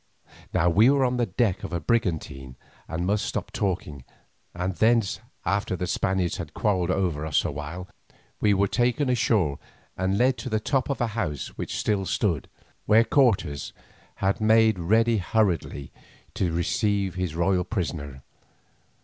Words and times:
Now 0.51 0.67
we 0.67 0.89
were 0.89 1.05
on 1.05 1.17
the 1.17 1.27
deck 1.27 1.63
of 1.63 1.69
the 1.69 1.79
brigantine 1.79 2.55
and 2.87 3.05
must 3.05 3.23
stop 3.23 3.51
talking, 3.51 4.03
and 4.51 4.73
thence, 4.73 5.19
after 5.45 5.75
the 5.75 5.85
Spaniards 5.85 6.37
had 6.37 6.55
quarrelled 6.55 6.89
over 6.89 7.23
us 7.23 7.45
a 7.45 7.51
while, 7.51 7.87
we 8.39 8.51
were 8.55 8.67
taken 8.67 9.11
ashore 9.11 9.59
and 9.95 10.17
led 10.17 10.39
to 10.39 10.49
the 10.49 10.59
top 10.59 10.89
of 10.89 11.01
a 11.01 11.07
house 11.13 11.49
which 11.49 11.77
still 11.77 12.07
stood, 12.07 12.49
where 12.87 13.03
Cortes 13.03 13.73
had 14.15 14.41
made 14.41 14.79
ready 14.79 15.19
hurriedly 15.19 15.91
to 16.33 16.51
receive 16.51 17.13
his 17.13 17.35
royal 17.35 17.63
prisoner. 17.63 18.23